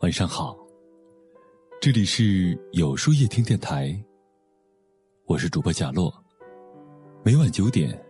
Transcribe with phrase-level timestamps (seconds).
[0.00, 0.56] 晚上好，
[1.78, 3.94] 这里是有书夜听电台，
[5.26, 6.10] 我是主播贾洛。
[7.22, 8.02] 每晚九点，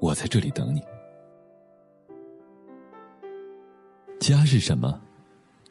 [0.00, 0.80] 我在这里等你。
[4.18, 5.00] 家是什么？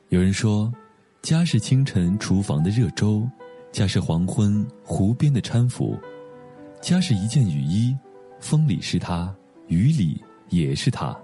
[0.07, 0.71] 有人说，
[1.21, 3.29] 家是清晨厨房的热粥，
[3.73, 5.99] 家是黄昏湖边的搀扶，
[6.79, 7.93] 家是一件雨衣，
[8.39, 9.35] 风里是它，
[9.67, 11.21] 雨里也是它。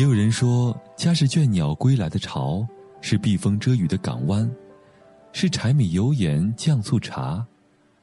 [0.00, 2.66] 也有人说，家是倦鸟归来的巢，
[3.02, 4.50] 是避风遮雨的港湾，
[5.30, 7.46] 是柴米油盐酱醋茶。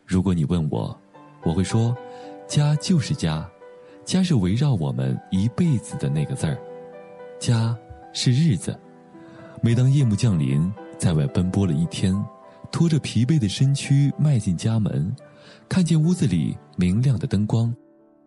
[0.05, 0.95] 如果你问我，
[1.41, 1.97] 我会说，
[2.47, 3.49] 家就是家，
[4.05, 6.55] 家是围绕我们一辈子的那个字儿。
[7.39, 7.75] 家
[8.13, 8.79] 是日子，
[9.59, 12.13] 每当夜幕降临，在外奔波了一天，
[12.71, 15.11] 拖着疲惫的身躯迈进家门，
[15.67, 17.75] 看见屋子里明亮的灯光，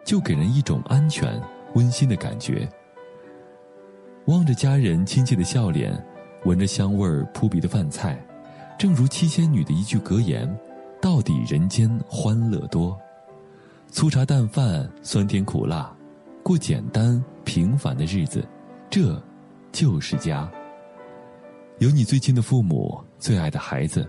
[0.05, 1.41] 就给人一种安全、
[1.77, 2.69] 温馨的感觉。
[4.31, 5.93] 望着家人亲切的笑脸，
[6.45, 8.17] 闻着香味儿扑鼻的饭菜，
[8.79, 10.49] 正如七仙女的一句格言
[11.03, 12.97] ：“到底人间欢乐多。”
[13.91, 15.93] 粗茶淡饭，酸甜苦辣，
[16.45, 18.47] 过简单平凡的日子，
[18.89, 19.21] 这，
[19.73, 20.49] 就是家。
[21.79, 24.09] 有你最亲的父母，最爱的孩子，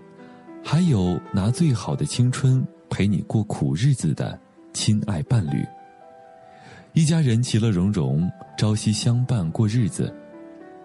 [0.63, 4.39] 还有拿最好的青春陪你过苦日子的
[4.71, 5.65] 亲爱伴侣。
[6.93, 10.13] 一家人其乐融融，朝夕相伴过日子，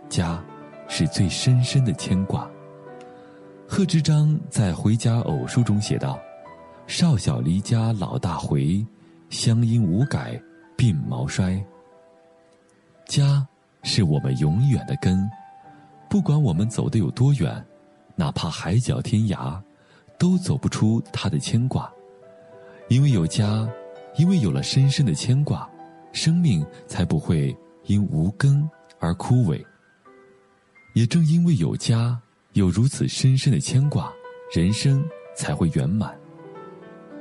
[0.09, 0.41] 家
[0.87, 2.49] 是最深深的牵挂。
[3.67, 6.17] 贺知章在《回家偶书》中写道
[6.87, 8.87] ：“少小离家老大回，
[9.31, 10.41] 乡音无改
[10.77, 11.61] 鬓毛衰。”
[13.07, 13.45] 家
[13.83, 15.29] 是我们永远的根，
[16.09, 17.67] 不管我们走得有多远，
[18.15, 19.61] 哪怕海角天涯，
[20.21, 21.93] 都走不出他的牵挂。
[22.89, 23.69] 因为有家，
[24.17, 25.69] 因为有了深深的牵挂。
[26.17, 28.67] 生命才不会因无根
[28.99, 29.63] 而枯萎。
[30.95, 32.19] 也正因为有家，
[32.55, 34.11] 有如此深深的牵挂，
[34.51, 36.19] 人生才会圆满。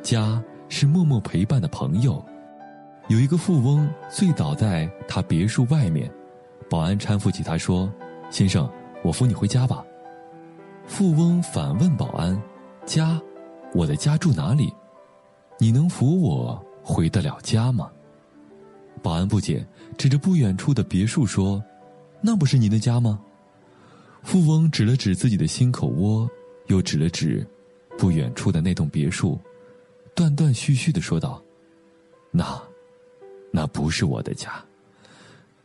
[0.02, 2.24] 家是默默陪伴的朋友。
[3.10, 6.10] 有一个富翁醉倒在他别墅外面，
[6.70, 7.92] 保安搀扶起他说
[8.32, 8.72] ：“先生，
[9.04, 9.84] 我扶你回家吧。”
[10.88, 12.42] 富翁反问保安
[12.88, 13.22] ：“家，
[13.74, 14.74] 我的家住哪里？
[15.60, 17.92] 你能扶我回得了家吗？”
[19.06, 19.64] 保安不解，
[20.00, 21.64] 指着不远处的别墅说
[22.22, 23.22] ：“那不是您的家吗？”
[24.26, 26.28] 富翁指了指自己的心口窝，
[26.70, 27.46] 又指了指
[28.00, 29.40] 不远处的那栋别墅，
[30.16, 31.40] 断断续续的说道
[32.34, 32.60] ：“那，
[33.52, 34.54] 那不是我的家，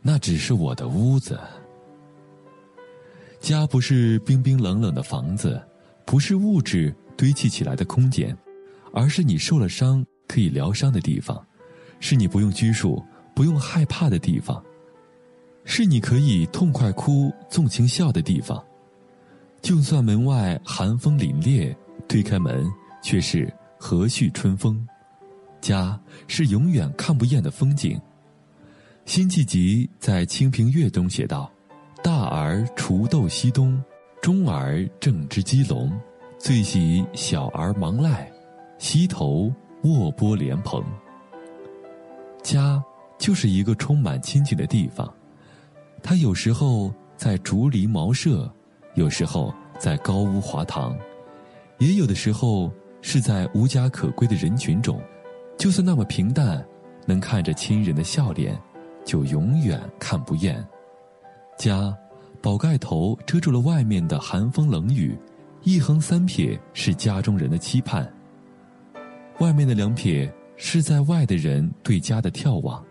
[0.02, 1.40] 那只是我的屋子。
[3.40, 5.58] 家不是冰冰冷冷的房子，
[6.04, 8.36] 不是物质堆砌起来的空间，
[8.92, 11.42] 而是你受了伤可以疗伤的地方，
[12.00, 13.02] 是你不用拘束。”
[13.34, 14.62] 不用害怕的地方，
[15.64, 18.62] 是你可以痛快哭、纵情笑的地方。
[19.62, 21.74] 就算门外寒风凛冽，
[22.08, 22.66] 推开门
[23.02, 24.86] 却是和煦春风。
[25.60, 28.00] 家是永远看不厌的风景。
[29.04, 31.50] 辛弃疾在《清平乐》中写道
[32.02, 33.82] ：“大儿锄豆溪东，
[34.22, 35.92] 中儿正织鸡笼，
[36.38, 38.30] 最喜小儿忙赖，
[38.78, 39.52] 溪头
[39.82, 40.82] 卧剥莲蓬。”
[42.42, 42.82] 家。
[43.20, 45.12] 就是一个充满亲情的地方，
[46.02, 48.50] 它有时候在竹篱茅舍，
[48.94, 50.96] 有时候在高屋华堂，
[51.78, 52.72] 也有的时候
[53.02, 54.98] 是在无家可归的人群中。
[55.58, 56.66] 就算那么平淡，
[57.04, 58.58] 能看着亲人的笑脸，
[59.04, 60.66] 就永远看不厌。
[61.58, 61.94] 家，
[62.40, 65.14] 宝盖头遮住了外面的寒风冷雨，
[65.62, 68.10] 一横三撇是家中人的期盼。
[69.40, 72.82] 外面的两撇是在外的人对家的眺望。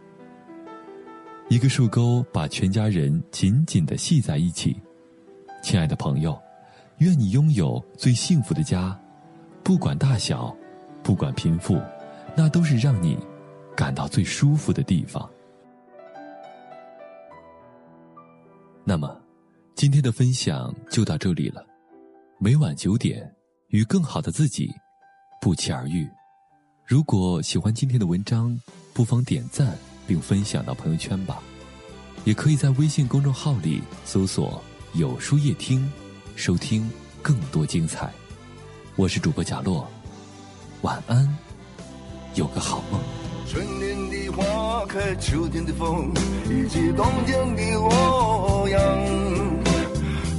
[1.50, 4.80] 一个树钩把全家人紧紧的系在一起，
[5.64, 6.40] 亲爱的朋友，
[7.00, 8.98] 愿你拥有最幸福的家，
[9.64, 10.56] 不管大小，
[11.02, 11.82] 不管贫富，
[12.38, 13.18] 那都是让你
[13.76, 15.28] 感到最舒服的地方。
[18.84, 19.20] 那么，
[19.74, 21.66] 今天的分享就到这里了。
[22.38, 23.28] 每晚九点，
[23.70, 24.72] 与更好的自己
[25.42, 26.08] 不期而遇。
[26.86, 28.56] 如果喜欢今天的文章，
[28.94, 29.76] 不妨点赞。
[30.10, 31.38] 并分享到朋友圈吧，
[32.24, 34.60] 也可以在微信公众号里搜索
[34.94, 35.88] “有书夜听”，
[36.36, 36.90] 收听
[37.22, 38.12] 更多精彩。
[38.96, 39.88] 我是主播贾洛，
[40.82, 41.38] 晚安，
[42.34, 43.00] 有个好梦。
[43.48, 46.12] 春天的花开，秋天的风，
[46.46, 48.82] 以及冬天的洛阳。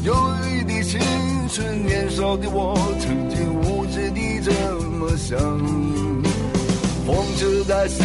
[0.02, 0.12] 忧
[0.48, 1.00] 郁的青
[1.48, 4.50] 春，年少的我，曾经无知地这
[4.98, 5.38] 么想。
[7.80, 8.04] 风车在四。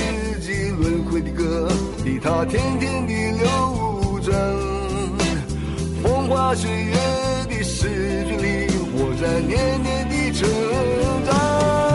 [0.78, 1.70] 轮回的歌，
[2.04, 4.38] 里它天天地流转。
[6.04, 6.94] 风花雪月
[7.50, 10.48] 的诗句里，我在年年的成
[11.26, 11.95] 长。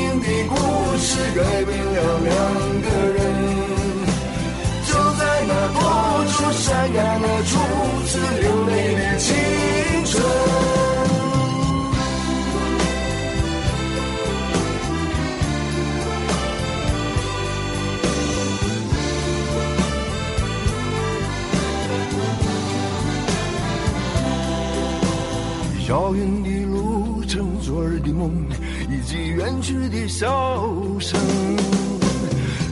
[7.43, 7.57] 初
[8.05, 9.35] 次流泪的青
[10.05, 10.23] 春。
[25.89, 28.31] 遥远的路程，昨日的梦，
[28.89, 31.19] 以及远去的笑声。